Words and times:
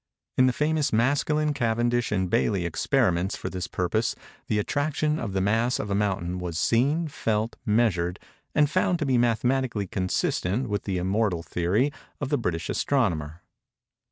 In 0.35 0.47
the 0.47 0.51
famous 0.51 0.89
Maskelyne, 0.91 1.53
Cavendish 1.53 2.11
and 2.11 2.27
Bailly 2.27 2.65
experiments 2.65 3.37
for 3.37 3.51
this 3.51 3.67
purpose, 3.67 4.15
the 4.47 4.57
attraction 4.57 5.19
of 5.19 5.33
the 5.33 5.41
mass 5.41 5.77
of 5.77 5.91
a 5.91 5.93
mountain 5.93 6.39
was 6.39 6.57
seen, 6.57 7.07
felt, 7.07 7.55
measured, 7.67 8.19
and 8.55 8.67
found 8.67 8.97
to 8.97 9.05
be 9.05 9.19
mathematically 9.19 9.85
consistent 9.85 10.69
with 10.69 10.85
the 10.85 10.97
immortal 10.97 11.43
theory 11.43 11.91
of 12.19 12.29
the 12.29 12.37
British 12.39 12.67
astronomer. 12.67 13.43